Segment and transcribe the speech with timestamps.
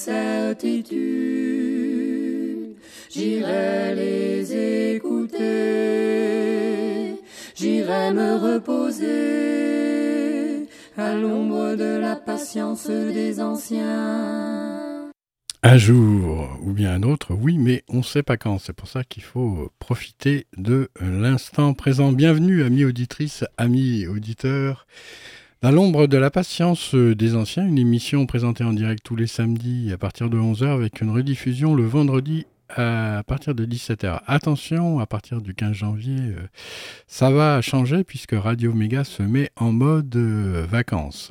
[0.00, 0.96] Certitudes,
[3.10, 5.36] j'irai les écouter,
[7.54, 9.08] j'irai me reposer
[10.96, 15.10] à l'ombre de la patience des anciens.
[15.62, 18.56] Un jour ou bien un autre, oui, mais on ne sait pas quand.
[18.58, 22.12] C'est pour ça qu'il faut profiter de l'instant présent.
[22.12, 24.86] Bienvenue, amis auditrices, amis auditeurs.
[25.62, 29.92] Dans l'ombre de la patience des anciens, une émission présentée en direct tous les samedis
[29.92, 34.20] à partir de 11h avec une rediffusion le vendredi à partir de 17h.
[34.26, 36.48] Attention, à partir du 15 janvier, euh,
[37.06, 41.30] ça va changer puisque Radio Méga se met en mode euh, vacances.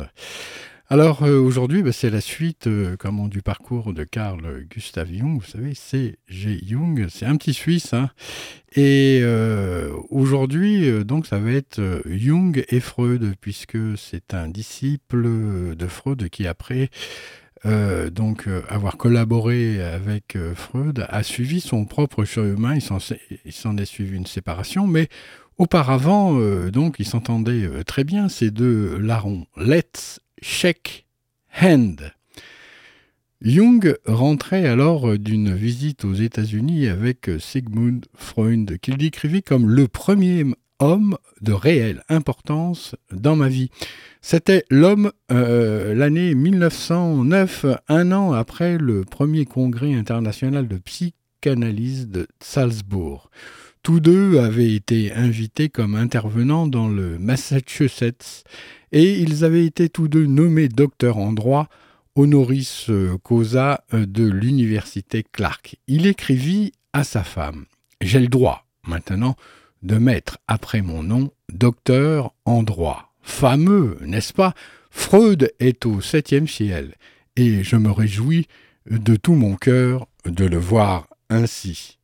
[0.92, 2.98] Alors euh, aujourd'hui, bah, c'est la suite euh,
[3.30, 5.40] du parcours de Carl Gustav Jung.
[5.40, 6.60] Vous savez, c'est G.
[6.66, 7.94] Jung, c'est un petit Suisse.
[7.94, 8.10] hein.
[8.76, 15.88] Et euh, aujourd'hui, donc, ça va être Jung et Freud, puisque c'est un disciple de
[15.88, 16.90] Freud qui, après
[17.66, 22.76] donc avoir collaboré avec Freud, a suivi son propre chemin.
[22.76, 25.08] Il s'en est suivi une séparation, mais
[25.58, 29.46] auparavant, donc, ils s'entendaient très bien ces deux larrons.
[29.58, 31.06] Let's shake
[31.62, 32.14] hand.
[33.42, 40.46] Jung rentrait alors d'une visite aux États-Unis avec Sigmund Freud, qu'il décrivit comme le premier
[40.80, 43.70] homme de réelle importance dans ma vie.
[44.22, 52.28] C'était l'homme euh, l'année 1909, un an après le premier congrès international de psychanalyse de
[52.42, 53.30] Salzbourg.
[53.84, 58.44] Tous deux avaient été invités comme intervenants dans le Massachusetts
[58.92, 61.68] et ils avaient été tous deux nommés docteurs en droit
[62.16, 62.90] honoris
[63.24, 65.78] causa de l'université Clark.
[65.88, 67.66] Il écrivit à sa femme
[68.02, 69.36] J'ai le droit, maintenant,
[69.84, 73.14] de mettre après mon nom docteur en droit.
[73.22, 74.54] Fameux, n'est-ce pas?
[74.90, 76.96] Freud est au septième ciel,
[77.36, 78.48] et je me réjouis
[78.90, 81.99] de tout mon cœur de le voir ainsi.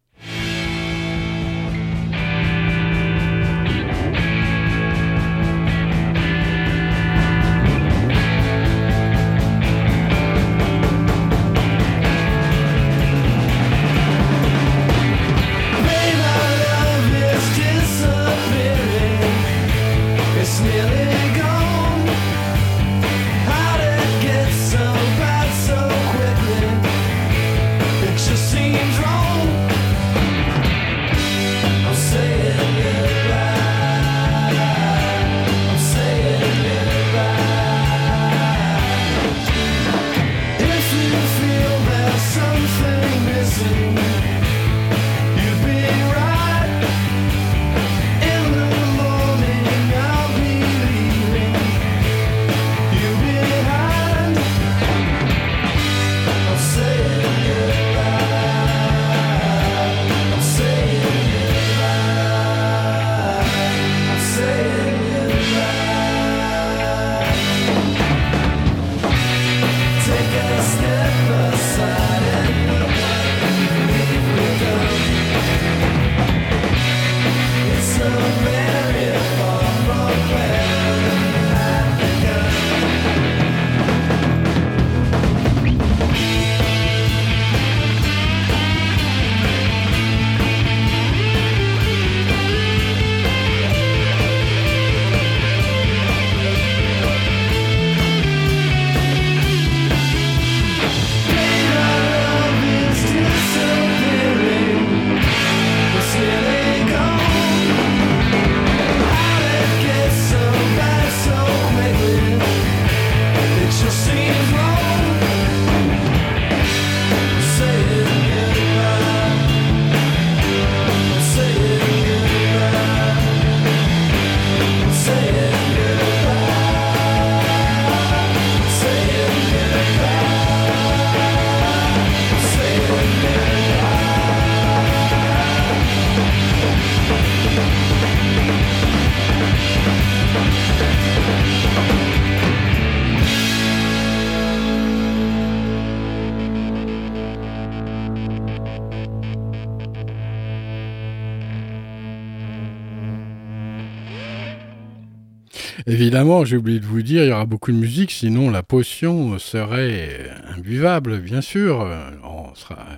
[155.97, 159.39] Évidemment, j'ai oublié de vous dire, il y aura beaucoup de musique, sinon la potion
[159.39, 161.89] serait imbuvable, bien sûr.
[162.21, 162.47] On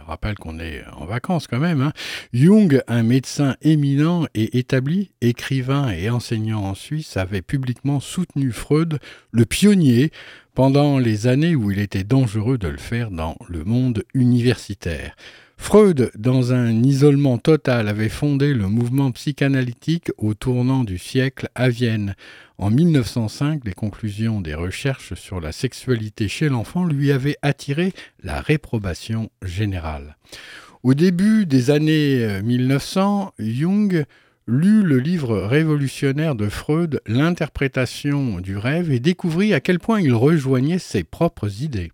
[0.07, 1.79] rappelle qu'on est en vacances quand même.
[1.81, 1.93] hein.
[2.33, 8.97] Jung, un médecin éminent et établi, écrivain et enseignant en Suisse, avait publiquement soutenu Freud,
[9.29, 10.09] le pionnier,
[10.55, 15.15] pendant les années où il était dangereux de le faire dans le monde universitaire.
[15.59, 21.69] Freud, dans un isolement total, avait fondé le mouvement psychanalytique au tournant du siècle à
[21.69, 22.15] Vienne.
[22.59, 27.93] En 1905, les conclusions des recherches sur la sexualité chez l'enfant lui avaient attiré
[28.23, 30.17] la réprobation générale.
[30.81, 34.05] Au début des années euh, 1900, Jung
[34.47, 40.13] lut le livre révolutionnaire de Freud, L'interprétation du rêve, et découvrit à quel point il
[40.13, 41.91] rejoignait ses propres idées.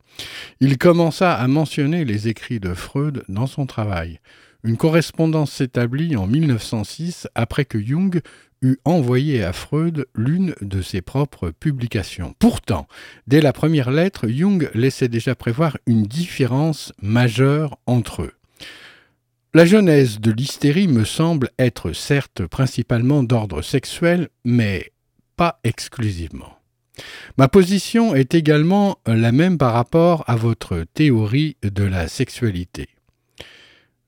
[0.62, 4.20] Il commença à mentionner les écrits de Freud dans son travail.
[4.64, 8.22] Une correspondance s'établit en 1906 après que Jung
[8.86, 12.34] envoyé à Freud l'une de ses propres publications.
[12.40, 12.88] Pourtant,
[13.28, 18.34] dès la première lettre, Jung laissait déjà prévoir une différence majeure entre eux.
[19.54, 24.92] La genèse de l'hystérie me semble être certes principalement d'ordre sexuel, mais
[25.36, 26.58] pas exclusivement.
[27.38, 32.88] Ma position est également la même par rapport à votre théorie de la sexualité.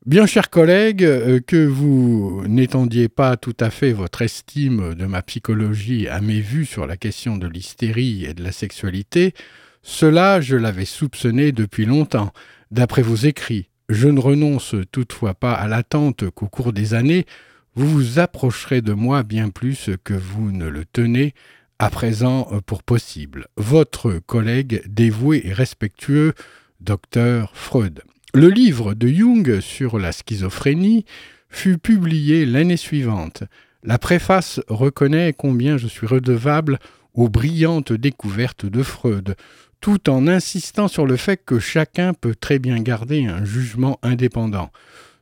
[0.05, 5.23] Bien chers collègues, euh, que vous n'étendiez pas tout à fait votre estime de ma
[5.23, 9.33] psychologie à mes vues sur la question de l'hystérie et de la sexualité,
[9.81, 12.33] cela je l'avais soupçonné depuis longtemps,
[12.69, 13.69] d'après vos écrits.
[13.89, 17.25] Je ne renonce toutefois pas à l'attente qu'au cours des années,
[17.73, 21.33] vous vous approcherez de moi bien plus que vous ne le tenez
[21.79, 23.47] à présent pour possible.
[23.57, 26.35] Votre collègue dévoué et respectueux,
[26.79, 28.03] docteur Freud.
[28.35, 31.05] Le livre de Jung sur la schizophrénie
[31.47, 33.45] fut publié l'année suivante.
[33.81, 36.79] La préface reconnaît combien je suis redevable
[37.13, 39.37] aux brillantes découvertes de Freud,
[39.79, 44.69] tout en insistant sur le fait que chacun peut très bien garder un jugement indépendant.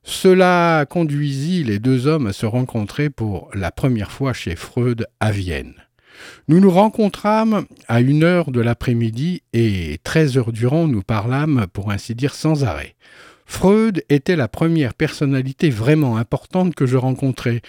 [0.01, 5.29] Cela conduisit les deux hommes à se rencontrer pour la première fois chez Freud à
[5.29, 5.75] Vienne.
[6.47, 11.91] Nous nous rencontrâmes à une heure de l'après-midi et treize heures durant nous parlâmes, pour
[11.91, 12.95] ainsi dire, sans arrêt.
[13.45, 17.61] Freud était la première personnalité vraiment importante que je rencontrais.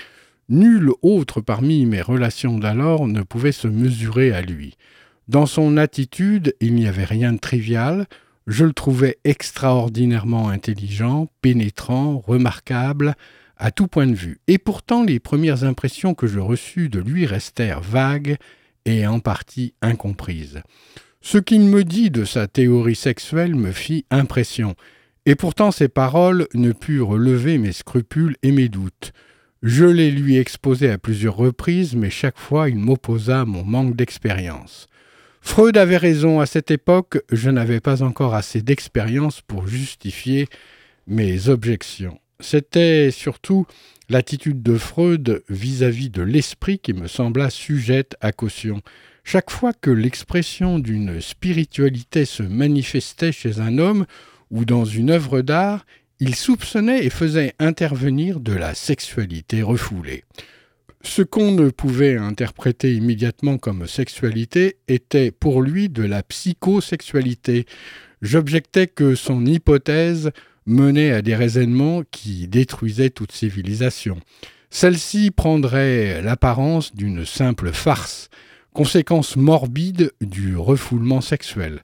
[0.48, 4.76] Nul autre parmi mes relations d'alors ne pouvait se mesurer à lui.
[5.28, 8.06] Dans son attitude, il n'y avait rien de trivial,
[8.46, 13.14] je le trouvais extraordinairement intelligent, pénétrant, remarquable,
[13.56, 14.40] à tout point de vue.
[14.46, 18.36] Et pourtant, les premières impressions que je reçus de lui restèrent vagues
[18.84, 20.62] et en partie incomprises.
[21.20, 24.74] Ce qu'il me dit de sa théorie sexuelle me fit impression,
[25.26, 29.12] et pourtant ses paroles ne purent lever mes scrupules et mes doutes.
[29.62, 34.86] Je les lui exposai à plusieurs reprises, mais chaque fois il m'opposa mon manque d'expérience.
[35.40, 40.48] Freud avait raison, à cette époque, je n'avais pas encore assez d'expérience pour justifier
[41.06, 42.18] mes objections.
[42.40, 43.66] C'était surtout
[44.08, 48.80] l'attitude de Freud vis-à-vis de l'esprit qui me sembla sujette à caution.
[49.22, 54.04] Chaque fois que l'expression d'une spiritualité se manifestait chez un homme
[54.50, 55.86] ou dans une œuvre d'art,
[56.20, 60.24] il soupçonnait et faisait intervenir de la sexualité refoulée.
[61.02, 67.66] Ce qu'on ne pouvait interpréter immédiatement comme sexualité était pour lui de la psychosexualité.
[68.22, 70.30] J'objectais que son hypothèse
[70.66, 74.18] menait à des raisonnements qui détruisaient toute civilisation.
[74.70, 78.28] Celle-ci prendrait l'apparence d'une simple farce,
[78.72, 81.82] conséquence morbide du refoulement sexuel.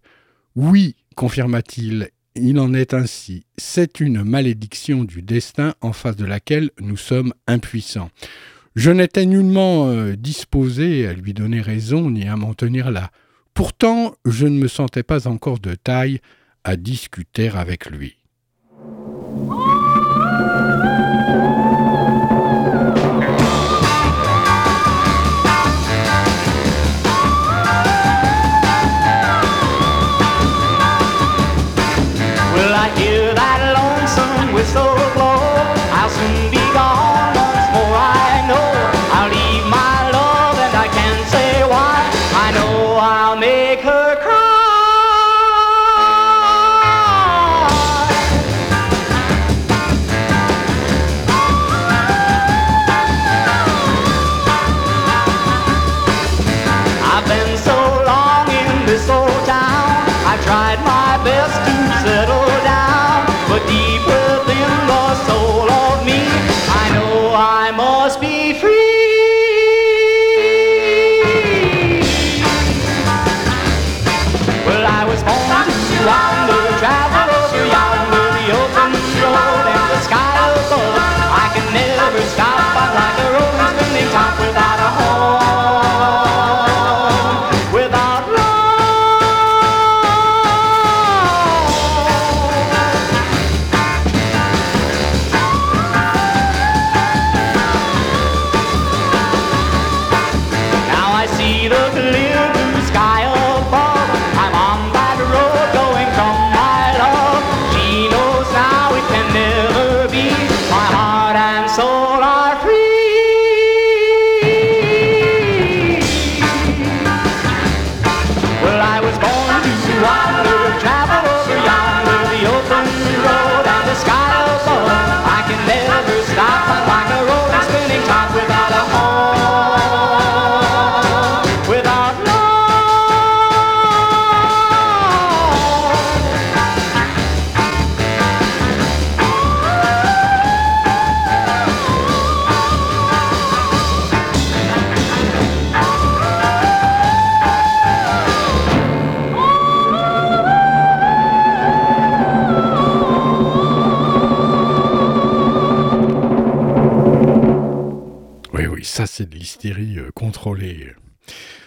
[0.56, 3.44] Oui, confirma-t-il, il en est ainsi.
[3.56, 8.10] C'est une malédiction du destin en face de laquelle nous sommes impuissants.
[8.76, 13.10] Je n'étais nullement euh, disposé à lui donner raison ni à m'en tenir là.
[13.52, 16.20] Pourtant, je ne me sentais pas encore de taille
[16.64, 18.19] à discuter avec lui.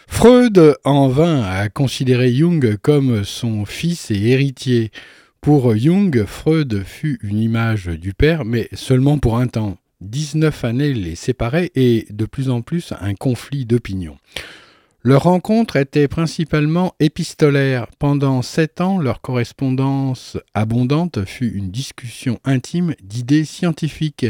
[0.07, 4.91] Freud en vint à considérer Jung comme son fils et héritier.
[5.41, 9.77] Pour Jung, Freud fut une image du père, mais seulement pour un temps.
[10.01, 14.17] 19 années les séparaient et de plus en plus un conflit d'opinion.
[15.05, 17.87] Leur rencontre était principalement épistolaire.
[17.99, 24.27] Pendant sept ans, leur correspondance abondante fut une discussion intime d'idées scientifiques,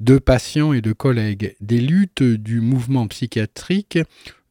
[0.00, 3.98] de patients et de collègues, des luttes du mouvement psychiatrique,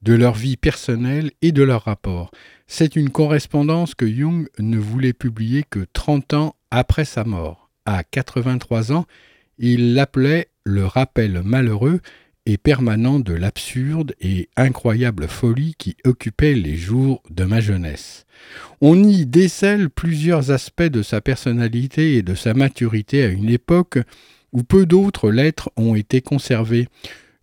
[0.02, 2.32] de leur vie personnelle et de leur rapport.
[2.68, 7.70] C'est une correspondance que Jung ne voulait publier que 30 ans après sa mort.
[7.86, 9.06] À 83 ans,
[9.58, 12.02] il l'appelait le rappel malheureux
[12.46, 18.26] et permanent de l'absurde et incroyable folie qui occupait les jours de ma jeunesse.
[18.82, 23.98] On y décèle plusieurs aspects de sa personnalité et de sa maturité à une époque
[24.56, 26.88] où peu d'autres lettres ont été conservées.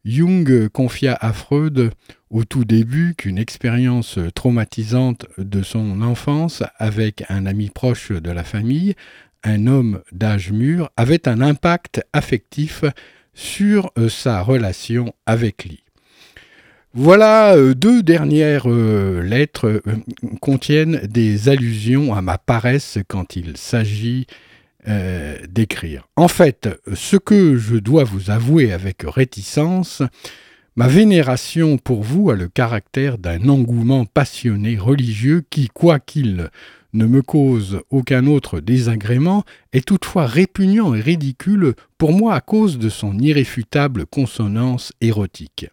[0.05, 1.93] Jung confia à Freud
[2.31, 8.43] au tout début qu'une expérience traumatisante de son enfance avec un ami proche de la
[8.43, 8.95] famille,
[9.45, 12.85] un homme d'âge mûr, avait un impact affectif
[13.35, 15.85] sur euh, sa relation avec lui.
[16.95, 19.83] Voilà, euh, deux dernières euh, lettres
[20.41, 24.27] contiennent des allusions à ma paresse quand il s'agit
[24.89, 26.09] euh, d'écrire.
[26.17, 30.03] En fait, ce que je dois vous avouer avec réticence,
[30.75, 36.51] ma vénération pour vous a le caractère d'un engouement passionné religieux qui, quoiqu'il
[36.95, 42.79] ne me cause aucun autre désagrément, est toutefois répugnant et ridicule pour moi à cause
[42.79, 45.67] de son irréfutable consonance érotique.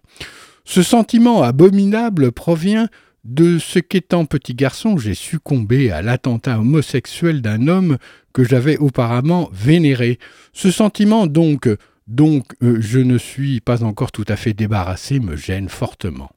[0.66, 2.88] Ce sentiment abominable provient
[3.24, 7.98] de ce qu'étant petit garçon, j'ai succombé à l'attentat homosexuel d'un homme
[8.34, 10.20] que j'avais auparavant vénéré.
[10.54, 11.70] Ce sentiment donc,
[12.08, 16.32] donc euh, je ne suis pas encore tout à fait débarrassé, me gêne fortement.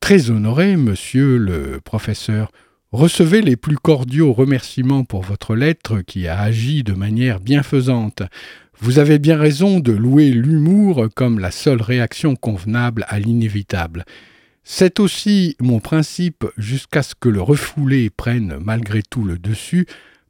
[0.00, 2.50] Très honoré, monsieur le professeur,
[2.92, 8.22] recevez les plus cordiaux remerciements pour votre lettre qui a agi de manière bienfaisante.
[8.80, 14.04] Vous avez bien raison de louer l'humour comme la seule réaction convenable à l'inévitable.
[14.64, 19.86] C'est aussi mon principe jusqu'à ce que le refoulé prenne malgré tout le dessus,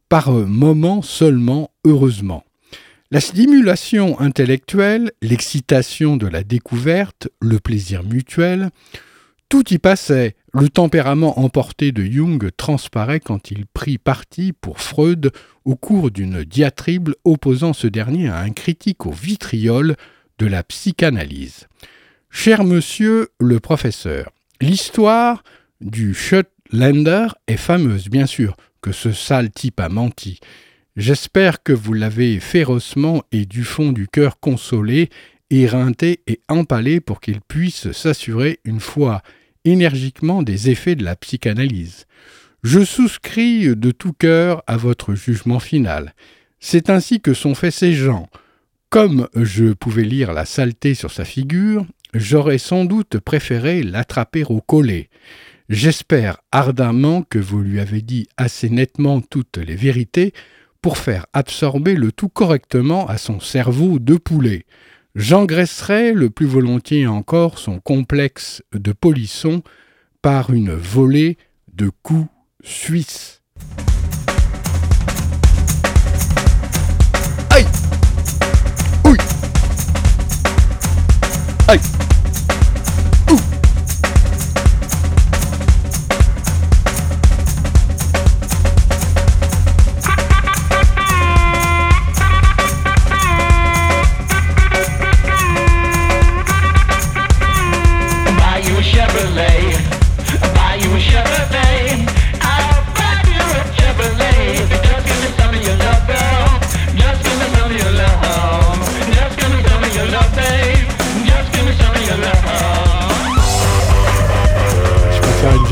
[0.08, 2.44] par moments seulement, heureusement.
[3.10, 8.70] La stimulation intellectuelle, l'excitation de la découverte, le plaisir mutuel,
[9.48, 10.34] tout y passait.
[10.52, 15.30] Le tempérament emporté de Jung transparaît quand il prit parti pour Freud
[15.64, 19.94] au cours d'une diatribe opposant ce dernier à un critique au vitriol
[20.38, 21.68] de la psychanalyse.
[22.36, 25.44] Cher monsieur le professeur, l'histoire
[25.80, 30.40] du Schottlander est fameuse, bien sûr, que ce sale type a menti.
[30.96, 35.08] J'espère que vous l'avez férocement et du fond du cœur consolé,
[35.48, 39.22] éreinté et empalé pour qu'il puisse s'assurer une fois
[39.64, 42.04] énergiquement des effets de la psychanalyse.
[42.62, 46.14] Je souscris de tout cœur à votre jugement final.
[46.58, 48.28] C'est ainsi que sont faits ces gens.
[48.90, 54.60] Comme je pouvais lire la saleté sur sa figure, j'aurais sans doute préféré l'attraper au
[54.60, 55.10] collet.
[55.68, 60.32] J'espère ardemment que vous lui avez dit assez nettement toutes les vérités
[60.80, 64.66] pour faire absorber le tout correctement à son cerveau de poulet.
[65.14, 69.62] J'engraisserai le plus volontiers encore son complexe de polisson
[70.20, 71.38] par une volée
[71.72, 72.28] de coups
[72.62, 73.40] suisse.
[81.66, 82.13] Hey.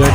[0.05, 0.09] A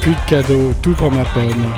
[0.00, 1.72] Plus de cadeaux, tout pour ma pomme.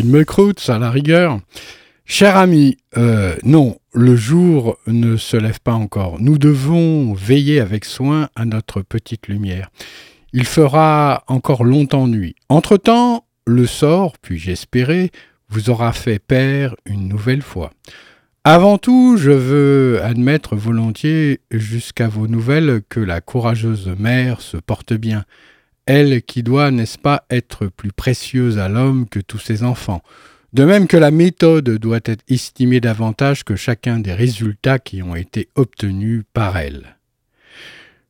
[0.00, 1.40] Une mecroute, ça, à la rigueur.
[2.04, 6.20] Cher ami, euh, non, le jour ne se lève pas encore.
[6.20, 9.70] Nous devons veiller avec soin à notre petite lumière.
[10.32, 12.34] Il fera encore longtemps nuit.
[12.48, 15.10] Entre-temps, le sort, puis-je espérer,
[15.48, 17.70] vous aura fait père une nouvelle fois.
[18.42, 24.94] Avant tout, je veux admettre volontiers jusqu'à vos nouvelles que la courageuse mère se porte
[24.94, 25.24] bien,
[25.90, 30.02] elle qui doit, n'est-ce pas, être plus précieuse à l'homme que tous ses enfants,
[30.52, 35.16] de même que la méthode doit être estimée davantage que chacun des résultats qui ont
[35.16, 36.96] été obtenus par elle.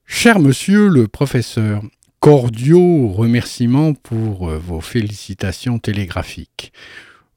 [0.05, 1.83] Cher monsieur le professeur,
[2.19, 6.75] cordiaux remerciements pour euh, vos félicitations télégraphiques.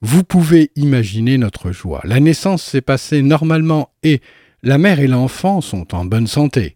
[0.01, 2.01] Vous pouvez imaginer notre joie.
[2.03, 4.19] La naissance s'est passée normalement et
[4.61, 6.75] la mère et l'enfant sont en bonne santé.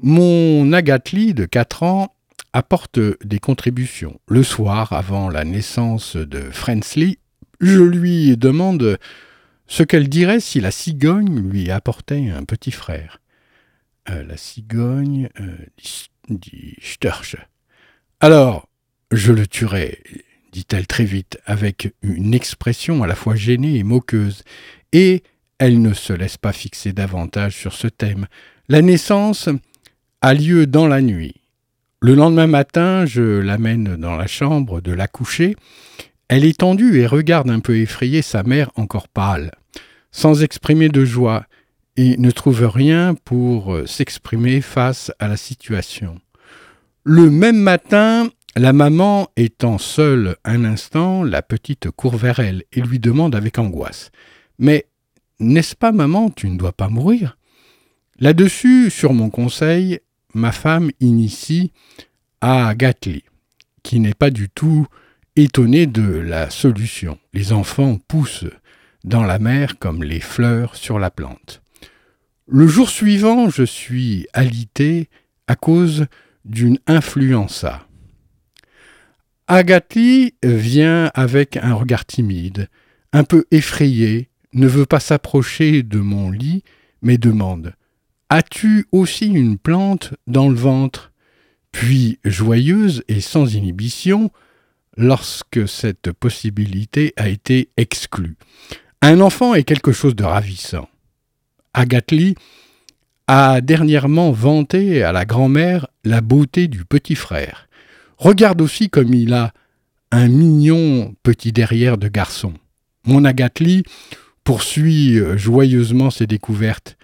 [0.00, 2.13] Mon Agatli de 4 ans
[2.54, 4.18] apporte des contributions.
[4.28, 7.18] Le soir, avant la naissance de Frensley,
[7.60, 8.98] je lui demande
[9.66, 13.20] ce qu'elle dirait si la cigogne lui apportait un petit frère.
[14.08, 17.36] Euh, la cigogne euh, dit- dit Störche.
[18.20, 18.68] Alors,
[19.10, 20.02] je le tuerai,
[20.52, 24.44] dit-elle très vite, avec une expression à la fois gênée et moqueuse,
[24.92, 25.22] et
[25.58, 28.26] elle ne se laisse pas fixer davantage sur ce thème.
[28.68, 29.48] La naissance
[30.20, 31.34] a lieu dans la nuit.
[32.06, 35.56] Le lendemain matin, je l'amène dans la chambre de la coucher.
[36.28, 39.52] Elle est tendue et regarde un peu effrayée sa mère encore pâle,
[40.10, 41.46] sans exprimer de joie,
[41.96, 46.20] et ne trouve rien pour euh, s'exprimer face à la situation.
[47.04, 52.82] Le même matin, la maman étant seule un instant, la petite court vers elle et
[52.82, 54.10] lui demande avec angoisse
[54.58, 54.84] Mais
[55.40, 57.38] n'est-ce pas, maman, tu ne dois pas mourir?
[58.18, 60.00] Là-dessus, sur mon conseil,
[60.34, 61.72] ma femme initie
[62.40, 63.24] à Gatli,
[63.82, 64.86] qui n'est pas du tout
[65.36, 67.18] étonné de la solution.
[67.32, 68.46] Les enfants poussent
[69.04, 71.62] dans la mer comme les fleurs sur la plante.
[72.46, 75.08] Le jour suivant, je suis alité
[75.46, 76.06] à cause
[76.44, 77.86] d'une influenza.
[79.46, 82.68] Agatli vient avec un regard timide,
[83.12, 86.64] un peu effrayé, ne veut pas s'approcher de mon lit,
[87.02, 87.74] mais demande
[88.30, 91.12] As-tu aussi une plante dans le ventre?
[91.72, 94.30] Puis, joyeuse et sans inhibition,
[94.96, 98.36] lorsque cette possibilité a été exclue.
[99.02, 100.88] Un enfant est quelque chose de ravissant.
[101.74, 102.36] Agatli
[103.26, 107.68] a dernièrement vanté à la grand-mère la beauté du petit frère.
[108.18, 109.52] Regarde aussi comme il a
[110.10, 112.54] un mignon petit derrière de garçon.
[113.06, 113.82] Mon Agathe
[114.44, 116.96] poursuit euh, joyeusement ses découvertes.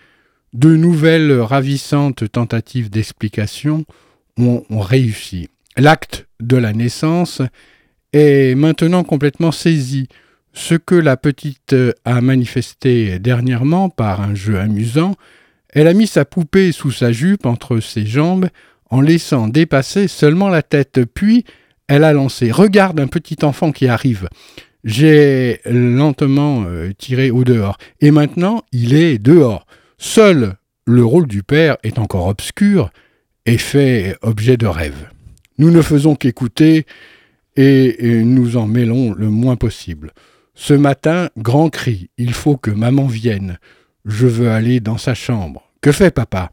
[0.52, 3.84] De nouvelles ravissantes tentatives d'explication
[4.36, 5.48] ont, réussi.
[5.76, 7.40] L'acte de la naissance
[8.12, 10.08] est maintenant complètement saisi.
[10.52, 15.14] Ce que la petite a manifesté dernièrement par un jeu amusant,
[15.68, 18.48] elle a mis sa poupée sous sa jupe entre ses jambes
[18.90, 21.44] en laissant dépasser seulement la tête, puis
[21.86, 24.28] elle a lancé Regarde un petit enfant qui arrive.
[24.82, 29.66] J'ai lentement euh, tiré au dehors, et maintenant il est dehors.
[30.02, 32.90] Seul le rôle du père est encore obscur
[33.44, 35.10] et fait objet de rêve.
[35.58, 36.86] Nous ne faisons qu'écouter
[37.54, 40.12] et, nous en mêlons le moins possible.
[40.54, 43.58] Ce matin, grand cri, il faut que maman vienne.
[44.06, 45.70] Je veux aller dans sa chambre.
[45.82, 46.50] Que fait papa?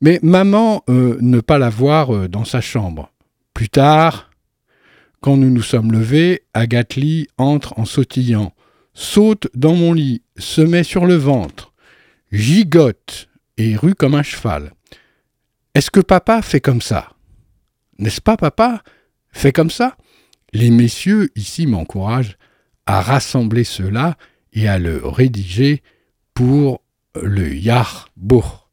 [0.00, 3.12] Mais maman euh, ne pas la voir euh, dans sa chambre.
[3.52, 4.30] Plus tard,
[5.20, 8.54] quand nous nous sommes levés, Agathe Lee entre en sautillant,
[8.94, 11.74] saute dans mon lit, se met sur le ventre,
[12.32, 14.72] gigote et rue comme un cheval.
[15.74, 17.10] Est-ce que papa fait comme ça?
[17.98, 18.82] N'est-ce pas papa
[19.30, 19.96] Fait comme ça?
[20.52, 22.36] Les messieurs ici m'encouragent
[22.86, 24.16] à rassembler cela
[24.52, 25.82] et à le rédiger
[26.34, 26.82] pour
[27.20, 28.70] le Yahbourg.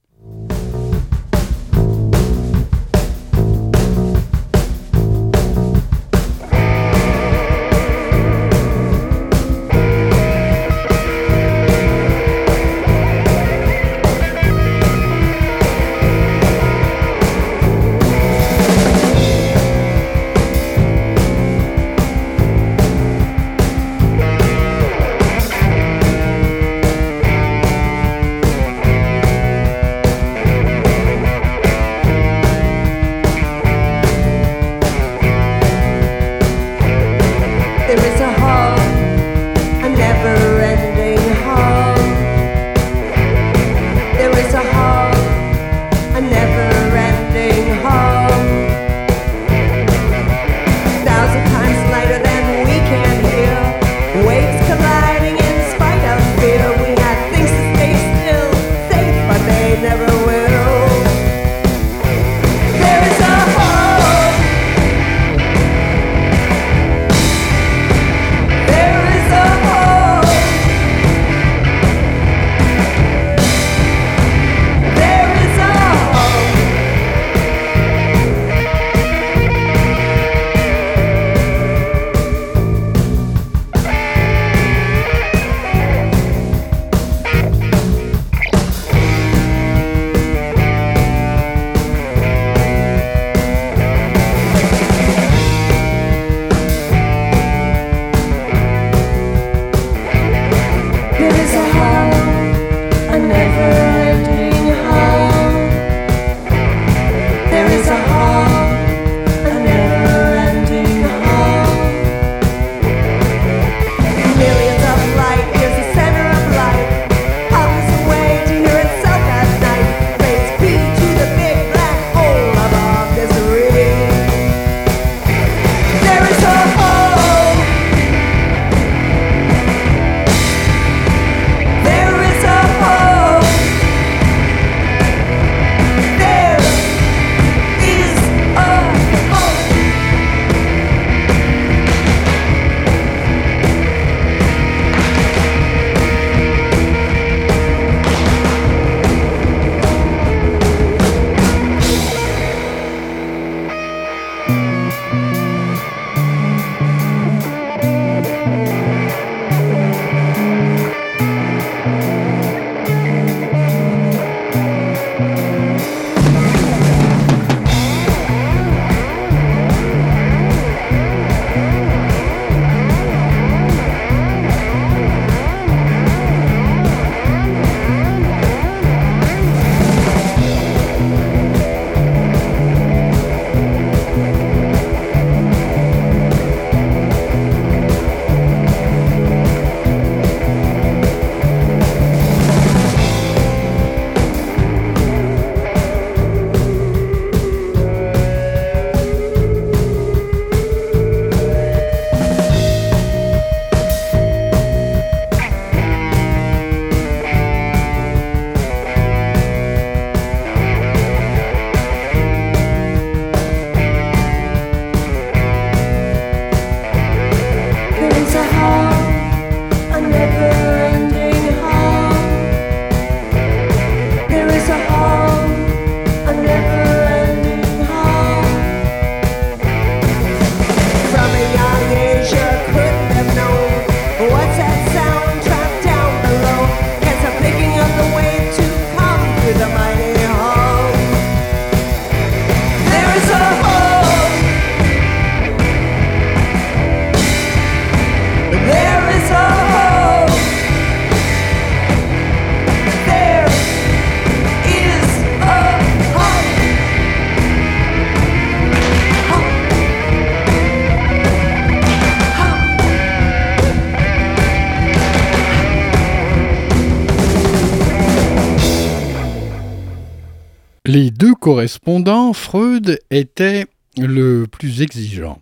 [271.43, 273.65] Correspondants, Freud était
[273.97, 275.41] le plus exigeant.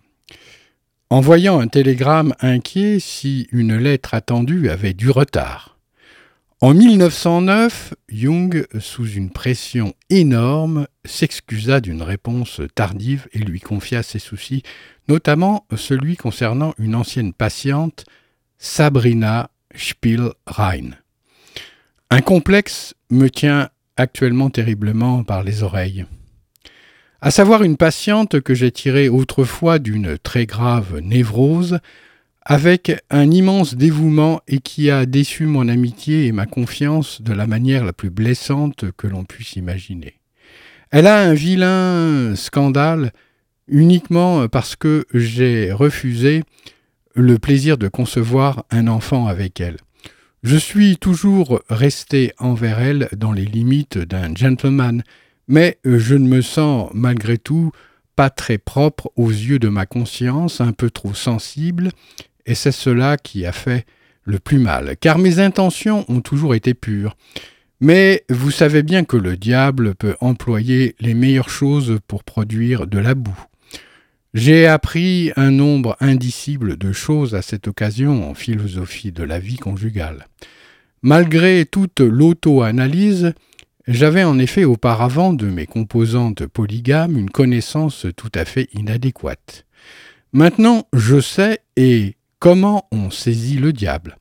[1.10, 5.78] Envoyant un télégramme inquiet si une lettre attendue avait du retard.
[6.60, 14.18] En 1909, Jung, sous une pression énorme, s'excusa d'une réponse tardive et lui confia ses
[14.18, 14.64] soucis,
[15.06, 18.06] notamment celui concernant une ancienne patiente,
[18.58, 20.96] Sabrina Spielrein.
[22.10, 23.70] Un complexe me tient
[24.02, 26.04] actuellement terriblement par les oreilles.
[27.20, 31.78] À savoir une patiente que j'ai tirée autrefois d'une très grave névrose,
[32.44, 37.46] avec un immense dévouement et qui a déçu mon amitié et ma confiance de la
[37.46, 40.14] manière la plus blessante que l'on puisse imaginer.
[40.90, 43.12] Elle a un vilain scandale
[43.68, 46.42] uniquement parce que j'ai refusé
[47.14, 49.76] le plaisir de concevoir un enfant avec elle.
[50.42, 55.04] Je suis toujours resté envers elle dans les limites d'un gentleman,
[55.46, 57.70] mais je ne me sens malgré tout
[58.16, 61.90] pas très propre aux yeux de ma conscience, un peu trop sensible,
[62.44, 63.86] et c'est cela qui a fait
[64.24, 67.16] le plus mal, car mes intentions ont toujours été pures.
[67.80, 72.98] Mais vous savez bien que le diable peut employer les meilleures choses pour produire de
[72.98, 73.44] la boue.
[74.34, 79.58] J'ai appris un nombre indicible de choses à cette occasion en philosophie de la vie
[79.58, 80.26] conjugale.
[81.02, 83.34] Malgré toute l'auto-analyse,
[83.86, 89.66] j'avais en effet auparavant de mes composantes polygames une connaissance tout à fait inadéquate.
[90.32, 94.16] Maintenant, je sais et comment on saisit le diable.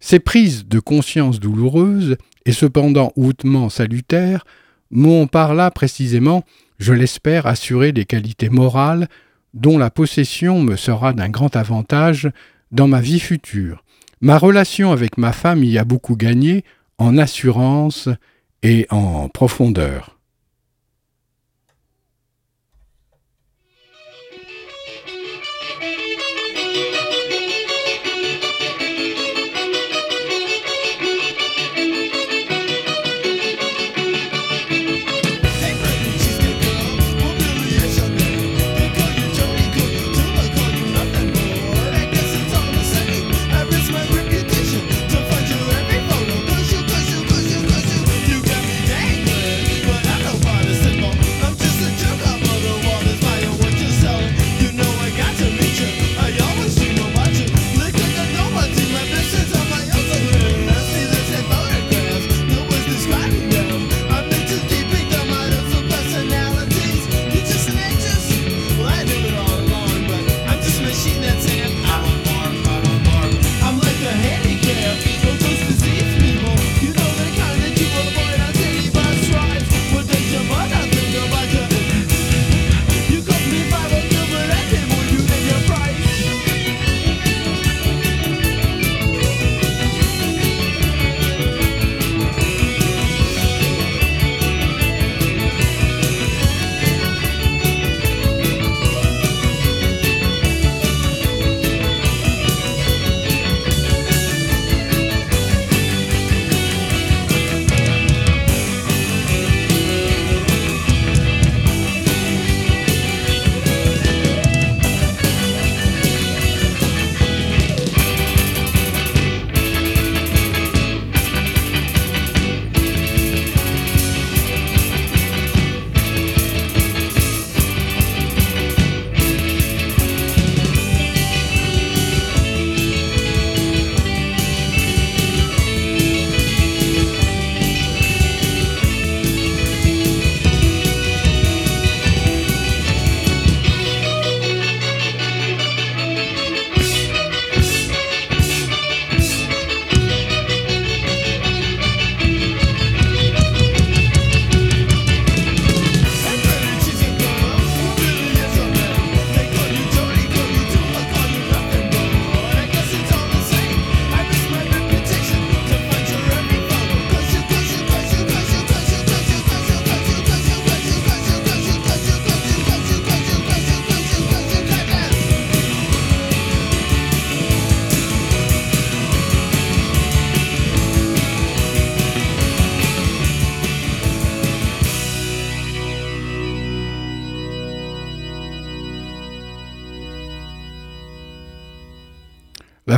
[0.00, 4.44] Ces prises de conscience douloureuses, et cependant hautement salutaires,
[4.90, 6.42] m'ont par là précisément,
[6.80, 9.06] je l'espère, assuré des qualités morales
[9.54, 12.30] dont la possession me sera d'un grand avantage
[12.70, 13.84] dans ma vie future.
[14.20, 16.64] Ma relation avec ma femme y a beaucoup gagné
[16.98, 18.08] en assurance
[18.62, 20.18] et en profondeur.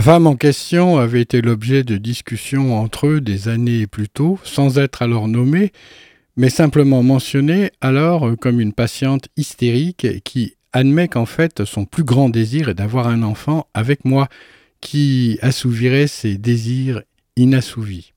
[0.05, 4.79] Femme en question avait été l'objet de discussions entre eux des années plus tôt, sans
[4.79, 5.73] être alors nommée,
[6.37, 12.05] mais simplement mentionnée alors euh, comme une patiente hystérique qui admet qu'en fait son plus
[12.05, 14.29] grand désir est d'avoir un enfant avec moi
[14.83, 17.03] qui assouvirait ses désirs
[17.37, 18.12] inassouvis.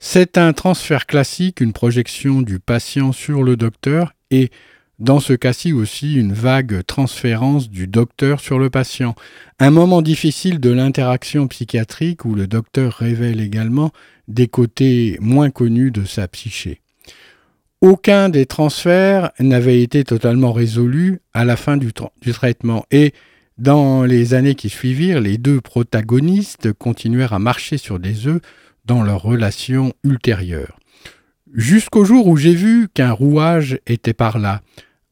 [0.00, 4.50] C'est un transfert classique, une projection du patient sur le docteur et
[4.98, 9.14] dans ce cas-ci aussi une vague transférence du docteur sur le patient.
[9.58, 13.90] Un moment difficile de l'interaction psychiatrique où le docteur révèle également
[14.28, 16.80] des côtés moins connus de sa psyché.
[17.80, 23.12] Aucun des transferts n'avait été totalement résolu à la fin du, tra- du traitement et
[23.58, 28.40] dans les années qui suivirent, les deux protagonistes continuèrent à marcher sur des œufs
[28.84, 30.78] dans leur relation ultérieure.
[31.54, 34.60] Jusqu'au jour où j'ai vu qu'un rouage était par là,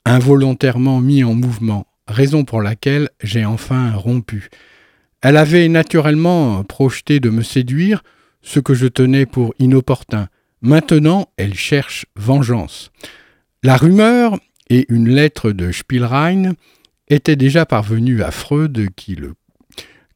[0.05, 4.51] involontairement mis en mouvement, raison pour laquelle j'ai enfin rompu.
[5.21, 8.03] Elle avait naturellement projeté de me séduire,
[8.43, 10.27] ce que je tenais pour inopportun.
[10.63, 12.91] Maintenant, elle cherche vengeance.
[13.63, 14.37] La rumeur
[14.69, 16.55] et une lettre de Spielrein
[17.07, 19.35] étaient déjà parvenues à Freud qui le,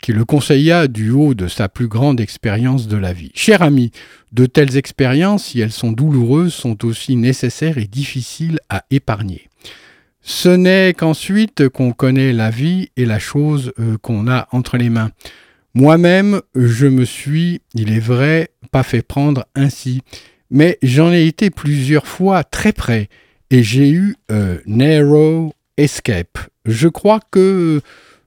[0.00, 3.30] qui le conseilla du haut de sa plus grande expérience de la vie.
[3.35, 3.90] Cher ami,
[4.32, 9.48] de telles expériences, si elles sont douloureuses, sont aussi nécessaires et difficiles à épargner.
[10.20, 14.90] Ce n'est qu'ensuite qu'on connaît la vie et la chose euh, qu'on a entre les
[14.90, 15.12] mains.
[15.74, 20.02] Moi-même, je me suis, il est vrai, pas fait prendre ainsi,
[20.50, 23.09] mais j'en ai été plusieurs fois très près
[23.50, 26.38] et j'ai eu euh, narrow escape.
[26.64, 27.80] Je crois que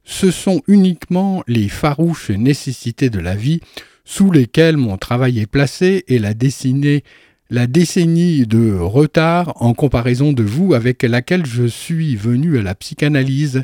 [0.09, 3.61] ce sont uniquement les farouches nécessités de la vie
[4.05, 7.03] sous lesquelles mon travail est placé et la dessinée
[7.51, 12.73] la décennie de retard en comparaison de vous avec laquelle je suis venu à la
[12.73, 13.63] psychanalyse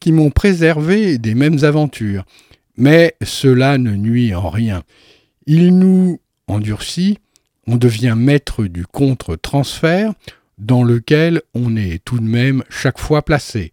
[0.00, 2.24] qui m'ont préservé des mêmes aventures.
[2.76, 4.82] Mais cela ne nuit en rien.
[5.46, 7.18] Il nous endurcit,
[7.66, 10.12] on devient maître du contre-transfert
[10.58, 13.72] dans lequel on est tout de même chaque fois placé.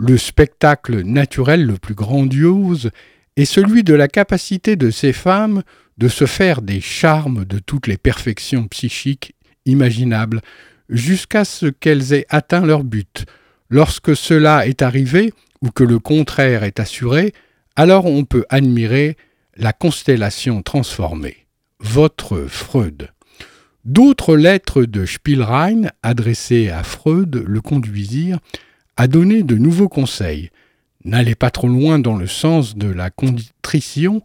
[0.00, 2.90] Le spectacle naturel le plus grandiose
[3.36, 5.62] est celui de la capacité de ces femmes
[5.98, 9.34] de se faire des charmes de toutes les perfections psychiques
[9.66, 10.40] imaginables,
[10.88, 13.26] jusqu'à ce qu'elles aient atteint leur but.
[13.68, 17.34] Lorsque cela est arrivé, ou que le contraire est assuré,
[17.74, 19.16] alors on peut admirer
[19.56, 21.46] la constellation transformée.
[21.80, 23.10] Votre Freud.
[23.84, 28.38] D'autres lettres de Spielrein adressées à Freud le conduisirent
[28.98, 30.50] à donner de nouveaux conseils.
[31.04, 34.22] N'allez pas trop loin dans le sens de la contrition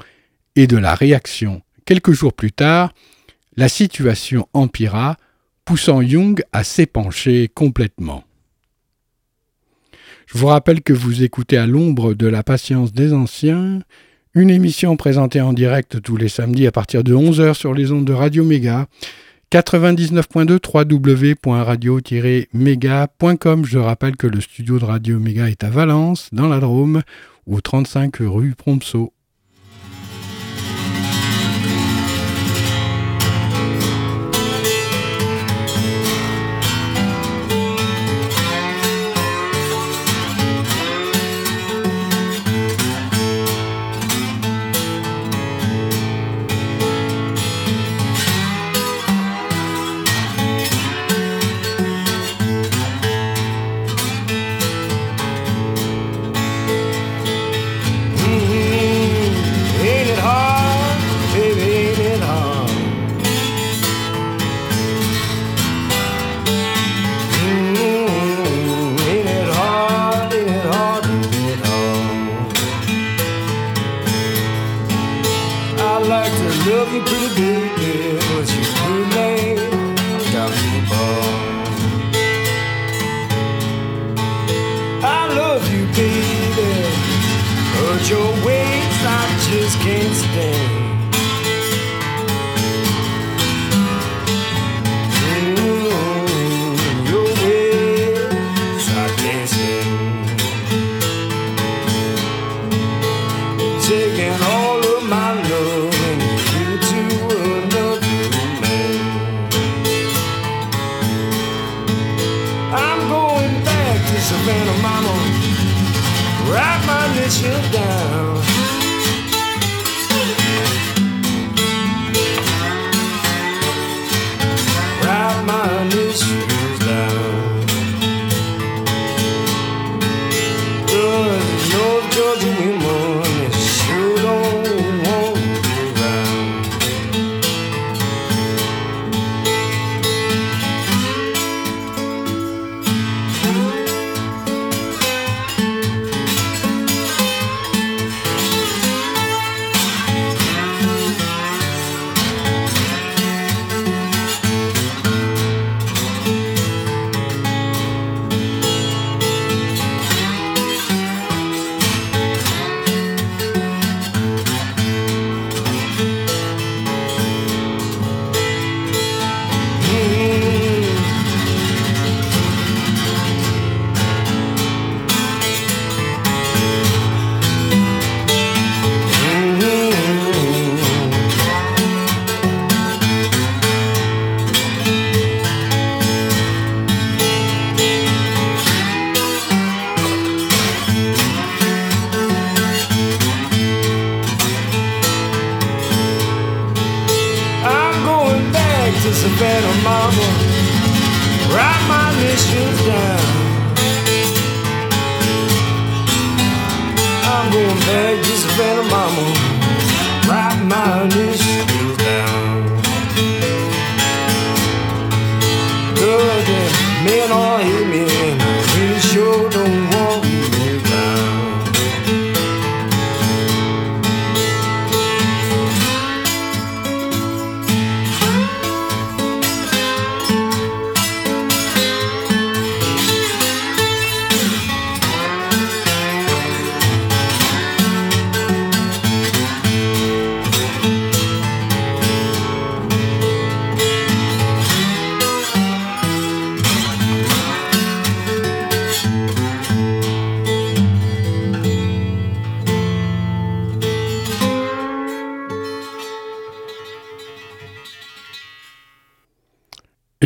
[0.56, 1.62] et de la réaction.
[1.86, 2.92] Quelques jours plus tard,
[3.56, 5.18] la situation empira,
[5.64, 8.24] poussant Jung à s'épancher complètement.
[10.26, 13.80] Je vous rappelle que vous écoutez à l'ombre de la patience des anciens,
[14.34, 18.06] une émission présentée en direct tous les samedis à partir de 11h sur les ondes
[18.06, 18.88] de Radio Méga,
[19.54, 20.58] 99.2
[21.46, 23.66] www.radio-méga.com.
[23.66, 27.04] Je rappelle que le studio de Radio Méga est à Valence, dans la Drôme,
[27.46, 29.14] au 35 rue Prompso.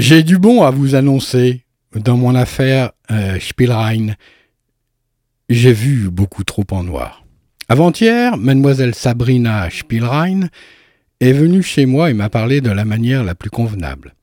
[0.10, 4.14] J'ai du bon à vous annoncer dans mon affaire euh, Spielrein.
[5.50, 7.26] J'ai vu beaucoup trop en noir.
[7.68, 10.48] Avant-hier, mademoiselle Sabrina Spielrein
[11.20, 14.14] est venue chez moi et m'a parlé de la manière la plus convenable.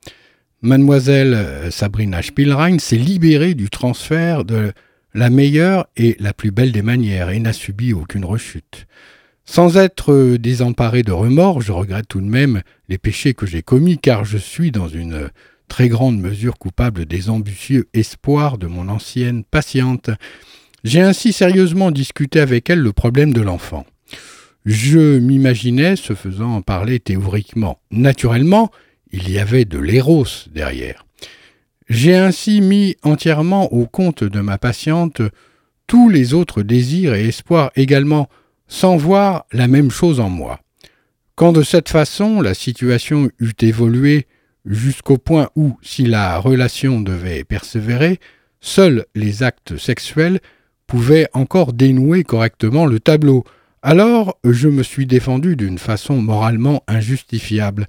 [0.62, 4.72] Mademoiselle euh, Sabrina Spielrein s'est libérée du transfert de
[5.12, 8.86] la meilleure et la plus belle des manières et n'a subi aucune rechute.
[9.44, 13.60] Sans être euh, désemparé de remords, je regrette tout de même les péchés que j'ai
[13.60, 15.28] commis car je suis dans une
[15.68, 20.10] très grande mesure coupable des ambitieux espoirs de mon ancienne patiente.
[20.84, 23.86] J'ai ainsi sérieusement discuté avec elle le problème de l'enfant.
[24.64, 27.80] Je m'imaginais se faisant parler théoriquement.
[27.90, 28.70] Naturellement,
[29.12, 31.04] il y avait de l'éros derrière.
[31.88, 35.20] J'ai ainsi mis entièrement au compte de ma patiente
[35.86, 38.28] tous les autres désirs et espoirs également,
[38.68, 40.60] sans voir la même chose en moi.
[41.34, 44.26] Quand de cette façon la situation eut évolué
[44.64, 48.18] jusqu'au point où, si la relation devait persévérer,
[48.60, 50.40] seuls les actes sexuels
[50.86, 53.44] pouvaient encore dénouer correctement le tableau.
[53.82, 57.86] Alors je me suis défendu d'une façon moralement injustifiable.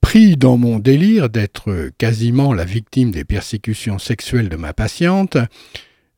[0.00, 5.36] Pris dans mon délire d'être quasiment la victime des persécutions sexuelles de ma patiente,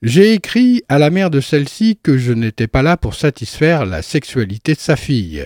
[0.03, 4.03] j'ai écrit à la mère de celle-ci que je n'étais pas là pour satisfaire la
[4.03, 5.45] sexualité de sa fille,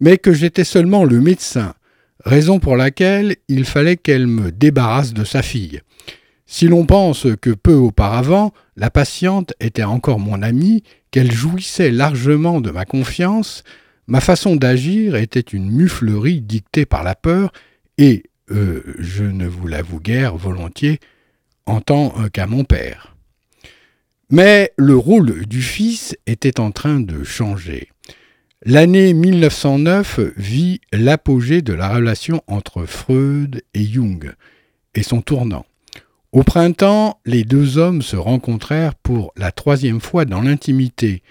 [0.00, 1.74] mais que j'étais seulement le médecin,
[2.24, 5.80] raison pour laquelle il fallait qu'elle me débarrasse de sa fille.
[6.46, 12.60] Si l'on pense que peu auparavant, la patiente était encore mon amie, qu'elle jouissait largement
[12.60, 13.64] de ma confiance,
[14.06, 17.52] ma façon d'agir était une muflerie dictée par la peur,
[17.98, 21.00] et, euh, je ne vous l'avoue guère volontiers,
[21.66, 23.16] en tant qu'à mon père.
[24.30, 27.88] Mais le rôle du fils était en train de changer.
[28.64, 34.32] L'année 1909 vit l'apogée de la relation entre Freud et Jung
[34.94, 35.66] et son tournant.
[36.30, 41.24] Au printemps, les deux hommes se rencontrèrent pour la troisième fois dans l'intimité.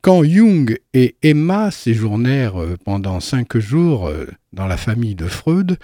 [0.00, 4.24] Quand Jung et Emma séjournèrent pendant cinq jours euh,
[4.54, 5.76] dans la famille de Freud,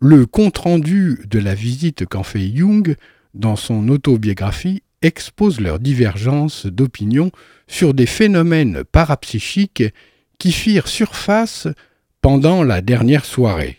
[0.00, 2.96] le compte-rendu de la visite qu'en fait Jung
[3.34, 7.32] dans son autobiographie expose leurs divergences d'opinion
[7.66, 9.84] sur des phénomènes parapsychiques
[10.42, 11.68] qui firent surface
[12.20, 13.78] pendant la dernière soirée.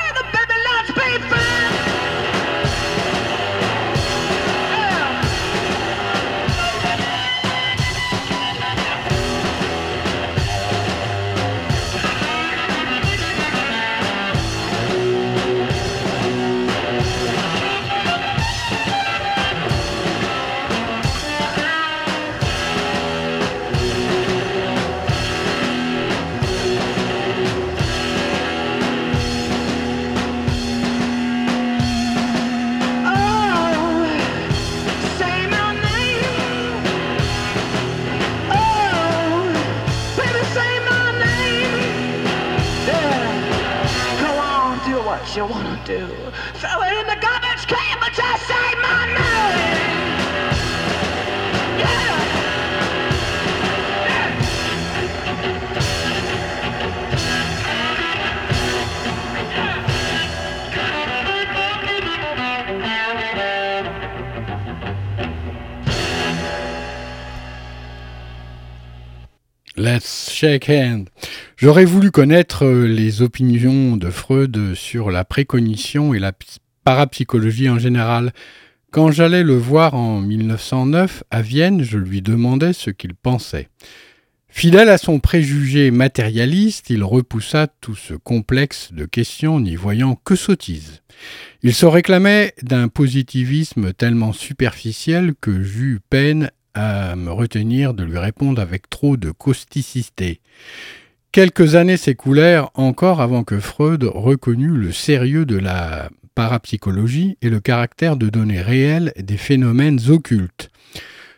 [45.41, 46.05] you wanna do.
[46.53, 49.91] Throw it in the garbage can, but just say my name.
[69.75, 71.10] Let's shake hands.
[71.61, 77.69] J'aurais voulu connaître euh, les opinions de Freud sur la précognition et la ps- parapsychologie
[77.69, 78.33] en général.
[78.89, 83.69] Quand j'allais le voir en 1909 à Vienne, je lui demandais ce qu'il pensait.
[84.49, 90.35] Fidèle à son préjugé matérialiste, il repoussa tout ce complexe de questions n'y voyant que
[90.35, 91.03] sottise.
[91.61, 98.17] Il se réclamait d'un positivisme tellement superficiel que j'eus peine à me retenir de lui
[98.17, 100.41] répondre avec trop de causticité.
[101.31, 107.61] Quelques années s'écoulèrent encore avant que Freud reconnût le sérieux de la parapsychologie et le
[107.61, 110.69] caractère de données réelles des phénomènes occultes.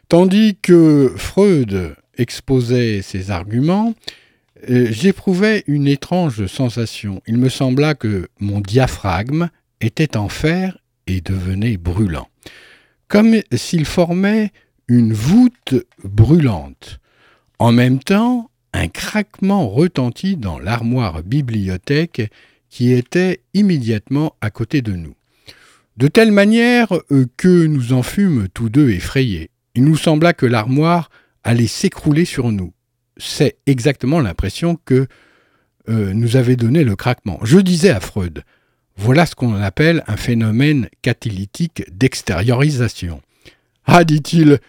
[0.10, 3.94] Tandis que Freud exposait ses arguments,
[4.68, 7.22] euh, j'éprouvais une étrange sensation.
[7.28, 12.30] Il me sembla que mon diaphragme était en fer et devenait brûlant.
[13.08, 14.52] Comme s'il formait
[14.88, 17.00] une voûte brûlante.
[17.60, 22.32] En même temps, un craquement retentit dans l'armoire bibliothèque
[22.70, 25.16] qui était immédiatement à côté de nous.
[25.96, 29.52] De telle manière euh, que nous en fûmes tous deux effrayés.
[29.76, 31.12] Il nous sembla que l'armoire
[31.44, 32.74] allait s'écrouler sur nous.
[33.18, 35.08] C'est exactement l'impression que
[35.90, 37.40] euh, nous avait donné le craquement.
[37.44, 38.44] Je disais à Freud,
[38.96, 43.22] voilà ce qu'on appelle un phénomène catalytique d'extériorisation.
[43.86, 44.60] Ah, dit-il,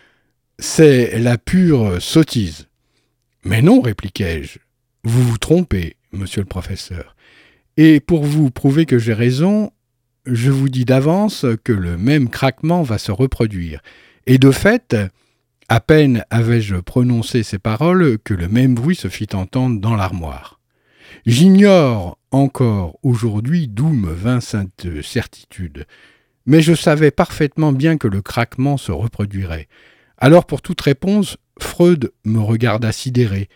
[0.58, 2.66] c'est la pure sottise.
[3.44, 4.58] Mais non, répliquai-je,
[5.04, 7.14] vous vous trompez, monsieur le professeur.
[7.76, 9.70] Et pour vous prouver que j'ai raison,
[10.24, 13.82] je vous dis d'avance que le même craquement va se reproduire.
[14.26, 14.96] Et de fait,
[15.68, 20.60] à peine avais-je prononcé ces paroles que le même bruit se fit entendre dans l'armoire.
[21.26, 25.86] J'ignore encore aujourd'hui d'où me vint cette certitude,
[26.46, 29.68] mais je savais parfaitement bien que le craquement se reproduirait.
[30.18, 33.48] Alors pour toute réponse, Freud me regarda sidéré.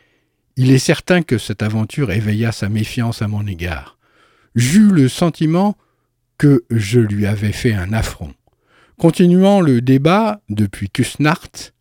[0.57, 3.99] Il est certain que cette aventure éveilla sa méfiance à mon égard.
[4.55, 5.77] J'eus le sentiment
[6.37, 8.35] que je lui avais fait un affront.
[8.97, 11.75] Continuant le débat depuis Kusnacht,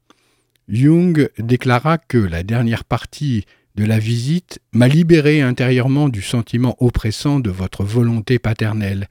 [0.67, 3.45] Jung déclara que la dernière partie
[3.75, 9.07] de la visite m'a libéré intérieurement du sentiment oppressant de votre volonté paternelle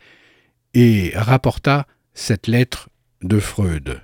[0.75, 2.89] et rapporta cette lettre
[3.23, 4.01] de Freud.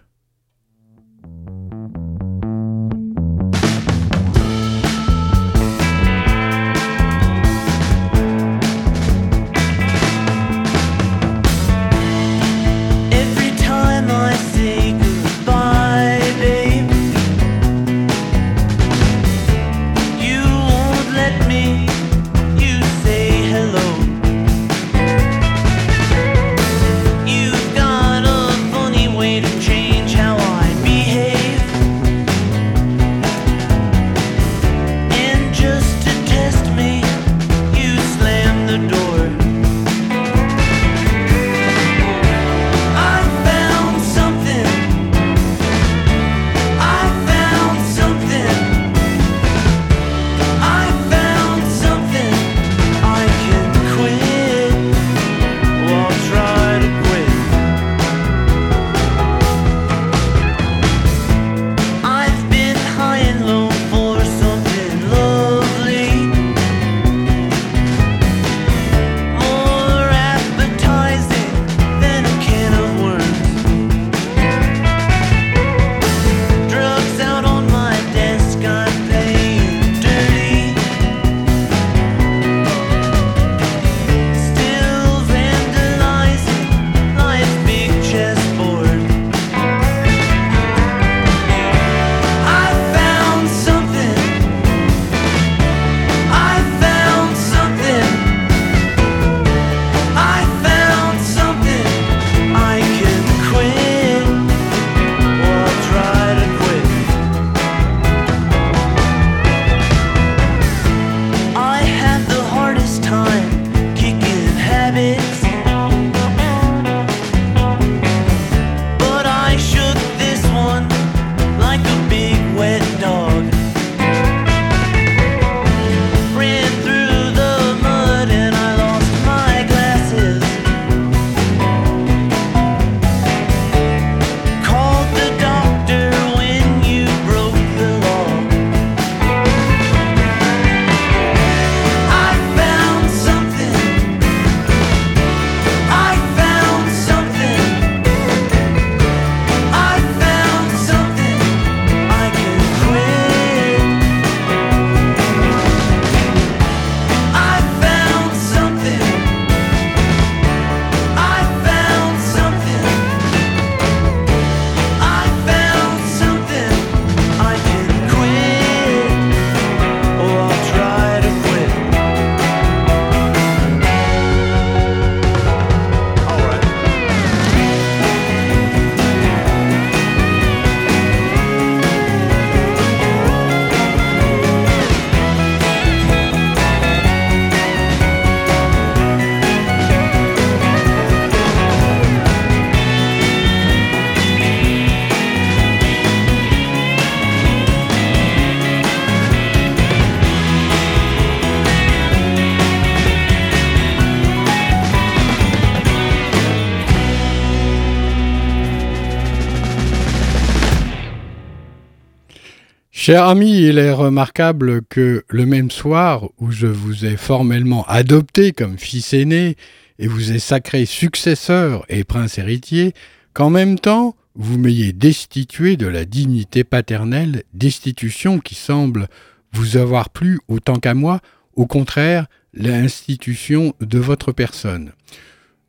[213.05, 218.53] Cher ami, il est remarquable que le même soir où je vous ai formellement adopté
[218.53, 219.57] comme fils aîné
[219.99, 222.93] et vous ai sacré successeur et prince héritier,
[223.35, 229.09] qu'en même temps vous m'ayez destitué de la dignité paternelle, destitution qui semble
[229.53, 231.19] vous avoir plu autant qu'à moi,
[231.57, 234.93] au contraire, l'institution de votre personne.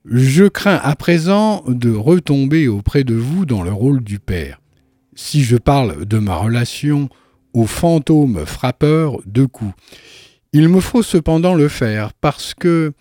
[0.06, 4.60] Je crains à présent de retomber auprès de vous dans le rôle du père.
[5.16, 7.10] Si je parle de ma relation
[7.54, 9.74] au fantôme frappeur de coups,
[10.52, 12.94] il me faut cependant le faire parce que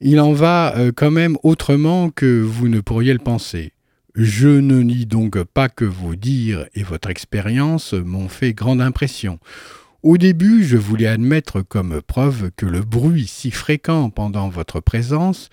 [0.00, 3.72] il en va euh, quand même autrement que vous ne pourriez le penser.
[4.14, 9.38] Je ne nie donc pas que vos dires et votre expérience m'ont fait grande impression.
[10.02, 15.50] Au début, je voulais admettre comme preuve que le bruit si fréquent pendant votre présence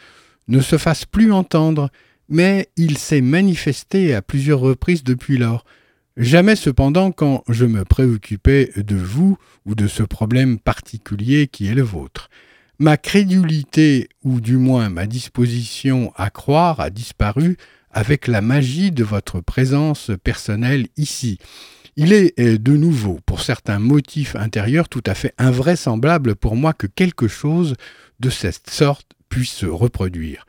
[0.47, 1.89] ne se fasse plus entendre,
[2.29, 5.65] mais il s'est manifesté à plusieurs reprises depuis lors.
[6.15, 11.73] Jamais cependant quand je me préoccupais de vous ou de ce problème particulier qui est
[11.73, 12.29] le vôtre.
[12.77, 17.57] Ma crédulité, ou du moins ma disposition à croire, a disparu
[17.89, 21.39] avec la magie de votre présence personnelle ici.
[21.95, 26.73] Il est euh, de nouveau, pour certains motifs intérieurs, tout à fait invraisemblable pour moi
[26.73, 27.75] que quelque chose
[28.19, 30.45] de cette sorte puisse se reproduire.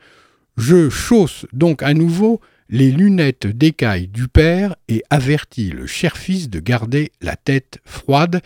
[0.57, 2.39] Je chausse donc à nouveau
[2.69, 8.41] les lunettes d'écaille du père et avertis le cher fils de garder la tête froide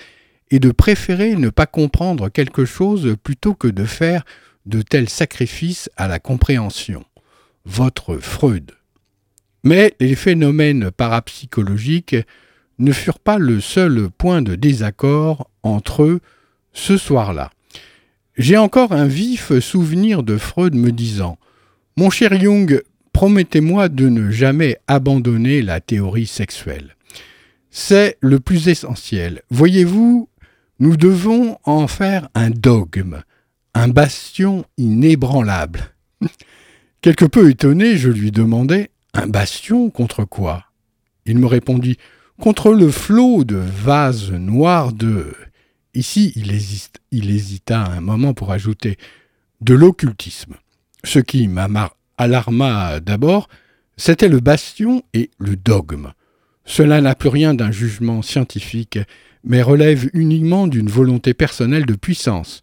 [0.51, 4.25] et de préférer ne pas comprendre quelque chose plutôt que de faire
[4.65, 7.03] de tels sacrifices à la compréhension.
[7.65, 8.71] Votre Freud.
[9.63, 12.15] Mais les phénomènes parapsychologiques
[12.77, 16.21] ne furent pas le seul point de désaccord entre eux
[16.73, 17.51] ce soir-là.
[18.37, 21.37] J'ai encore un vif souvenir de Freud me disant
[21.97, 22.81] Mon cher Jung,
[23.19, 26.95] promettez-moi de ne jamais abandonner la théorie sexuelle.
[27.69, 29.41] C'est le plus essentiel.
[29.49, 30.29] Voyez-vous,
[30.79, 33.23] nous devons en faire un dogme,
[33.73, 35.81] un bastion inébranlable.
[37.01, 40.63] Quelque peu étonné, je lui demandai Un bastion contre quoi?
[41.25, 41.97] Il me répondit
[42.39, 45.35] Contre le flot de vases noirs de.
[45.93, 48.97] Ici, il, hésite- il hésita un moment pour ajouter
[49.59, 50.55] de l'occultisme.
[51.03, 51.49] Ce qui
[52.19, 53.47] m'alarma d'abord,
[53.97, 56.11] c'était le bastion et le dogme.
[56.65, 58.99] Cela n'a plus rien d'un jugement scientifique,
[59.43, 62.61] mais relève uniquement d'une volonté personnelle de puissance.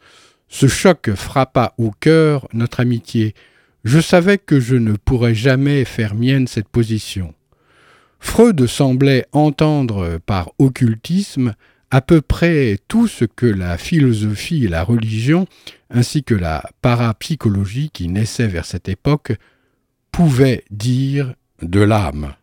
[0.49, 3.35] Ce choc frappa au cœur notre amitié.
[3.85, 7.35] Je savais que je ne pourrais jamais faire mienne cette position.
[8.21, 11.55] Freud semblait entendre par occultisme
[11.91, 15.47] à peu près tout ce que la philosophie et la religion,
[15.91, 19.33] ainsi que la parapsychologie qui naissait vers cette époque,
[20.11, 22.35] pouvaient dire de l'âme.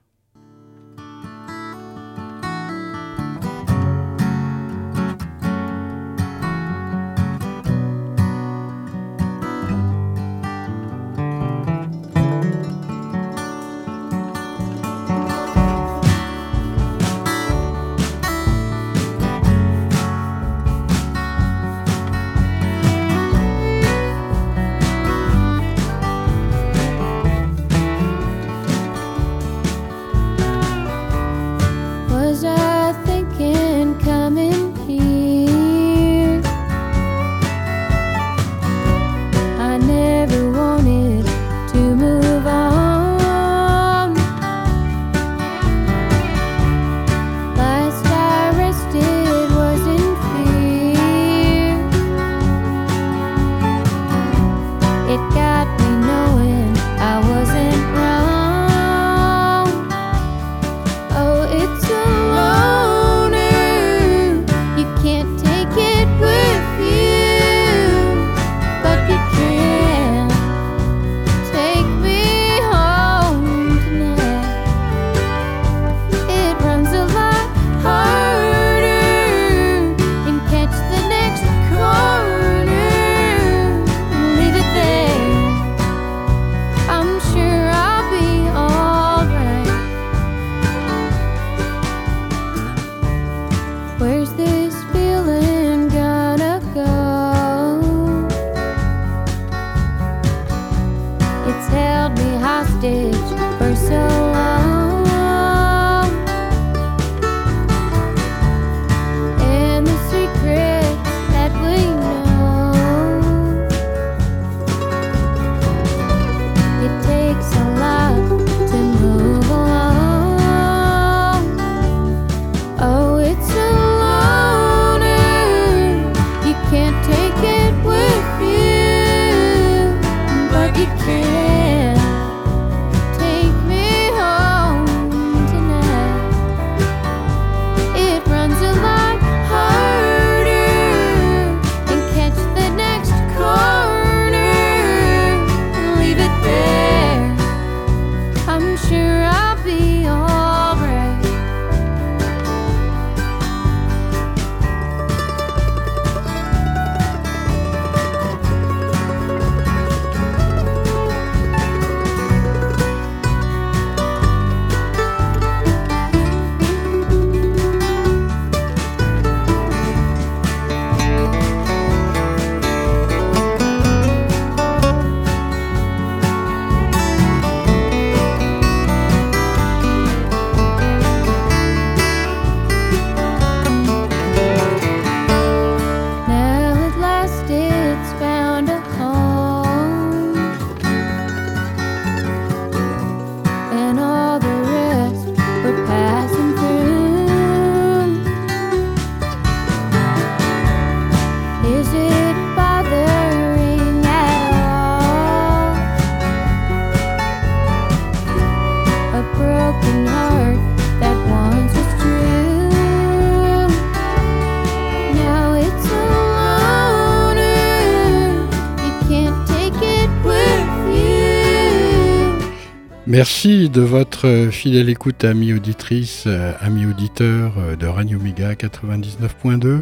[223.45, 229.81] De votre fidèle écoute, amis auditrices, euh, amis auditeurs euh, de Radio Méga 99.2,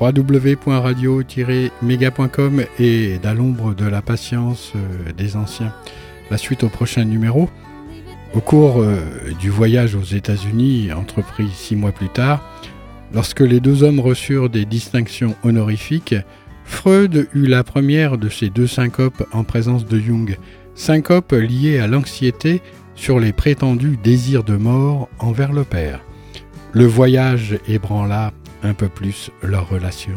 [0.00, 5.72] www.radio-méga.com et d'à l'ombre de la patience euh, des anciens.
[6.32, 7.48] La suite au prochain numéro.
[8.34, 8.98] Au cours euh,
[9.38, 12.42] du voyage aux États-Unis, entrepris six mois plus tard,
[13.14, 16.16] lorsque les deux hommes reçurent des distinctions honorifiques,
[16.64, 20.36] Freud eut la première de ces deux syncopes en présence de Jung,
[20.74, 22.60] syncope liée à l'anxiété
[22.98, 26.00] sur les prétendus désirs de mort envers le père.
[26.72, 28.32] Le voyage ébranla
[28.62, 30.16] un peu plus leur relation.